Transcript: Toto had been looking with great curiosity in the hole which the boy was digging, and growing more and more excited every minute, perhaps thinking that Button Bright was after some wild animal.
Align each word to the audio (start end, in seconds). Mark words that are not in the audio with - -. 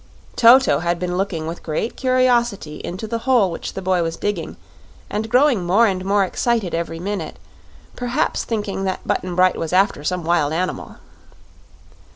Toto 0.35 0.79
had 0.79 0.97
been 0.97 1.15
looking 1.15 1.45
with 1.45 1.61
great 1.61 1.95
curiosity 1.95 2.77
in 2.77 2.97
the 2.97 3.17
hole 3.19 3.51
which 3.51 3.73
the 3.75 3.83
boy 3.83 4.01
was 4.01 4.17
digging, 4.17 4.57
and 5.11 5.29
growing 5.29 5.63
more 5.63 5.85
and 5.85 6.03
more 6.03 6.23
excited 6.23 6.73
every 6.73 6.97
minute, 6.99 7.37
perhaps 7.95 8.43
thinking 8.43 8.83
that 8.85 9.07
Button 9.07 9.35
Bright 9.35 9.57
was 9.59 9.73
after 9.73 10.03
some 10.03 10.23
wild 10.23 10.53
animal. 10.53 10.95